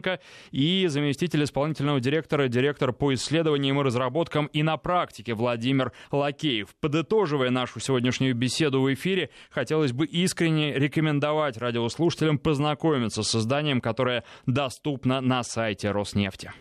и 0.51 0.87
заместитель 0.87 1.43
исполнительного 1.43 1.99
директора, 1.99 2.47
директор 2.47 2.93
по 2.93 3.13
исследованиям 3.13 3.79
и 3.79 3.83
разработкам 3.83 4.47
и 4.47 4.63
на 4.63 4.77
практике 4.77 5.33
Владимир 5.33 5.91
Лакеев. 6.11 6.69
Подытоживая 6.79 7.49
нашу 7.49 7.79
сегодняшнюю 7.79 8.35
беседу 8.35 8.81
в 8.81 8.93
эфире, 8.93 9.29
хотелось 9.49 9.91
бы 9.91 10.05
искренне 10.05 10.73
рекомендовать 10.73 11.57
радиослушателям 11.57 12.37
познакомиться 12.37 13.23
с 13.23 13.35
изданием, 13.35 13.81
которое 13.81 14.23
доступно 14.45 15.21
на 15.21 15.43
сайте 15.43 15.91
Роснефти. 15.91 16.51